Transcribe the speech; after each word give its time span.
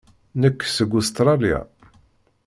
Nekk 0.41 0.59
seg 0.75 0.91
Ustṛalya. 0.99 1.59